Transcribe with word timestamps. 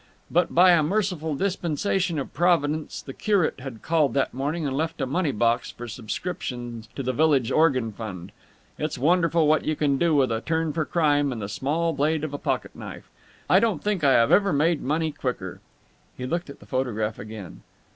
But 0.31 0.55
by 0.55 0.71
a 0.71 0.81
merciful 0.81 1.35
dispensation 1.35 2.17
of 2.17 2.33
Providence 2.33 3.03
the 3.03 3.13
curate 3.13 3.59
had 3.59 3.83
called 3.83 4.15
that 4.15 4.33
morning 4.33 4.65
and 4.65 4.75
left 4.75 4.99
a 4.99 5.05
money 5.05 5.31
box 5.31 5.69
for 5.69 5.87
subscriptions 5.87 6.89
to 6.95 7.03
the 7.03 7.13
village 7.13 7.51
organ 7.51 7.91
fund.... 7.91 8.31
It's 8.79 8.97
wonderful 8.97 9.47
what 9.47 9.63
you 9.63 9.75
can 9.75 9.99
do 9.99 10.15
with 10.15 10.31
a 10.31 10.41
turn 10.41 10.73
for 10.73 10.85
crime 10.85 11.31
and 11.31 11.39
the 11.39 11.47
small 11.47 11.93
blade 11.93 12.23
of 12.23 12.33
a 12.33 12.39
pocket 12.39 12.75
knife! 12.75 13.11
I 13.47 13.59
don't 13.59 13.83
think 13.83 14.03
I 14.03 14.13
have 14.13 14.31
ever 14.31 14.51
made 14.51 14.81
money 14.81 15.11
quicker!" 15.11 15.59
He 16.17 16.25
looked 16.25 16.49
at 16.49 16.59
the 16.61 16.65
photograph 16.65 17.19
again. 17.19 17.61